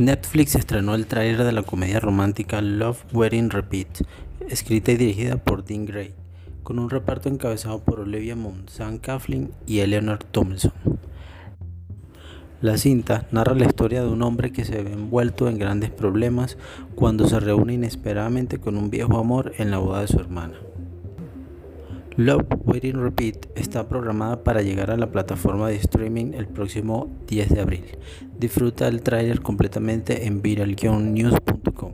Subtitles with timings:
[0.00, 4.00] Netflix estrenó el tráiler de la comedia romántica Love Wedding Repeat,
[4.48, 6.14] escrita y dirigida por Dean Gray,
[6.62, 10.72] con un reparto encabezado por Olivia Munn, Sam Coughlin y Eleanor Tomlinson.
[12.62, 16.56] La cinta narra la historia de un hombre que se ve envuelto en grandes problemas
[16.94, 20.54] cuando se reúne inesperadamente con un viejo amor en la boda de su hermana.
[22.20, 27.48] Love Waiting Repeat está programada para llegar a la plataforma de streaming el próximo 10
[27.48, 27.84] de abril.
[28.38, 31.92] Disfruta el tráiler completamente en viral-news.com.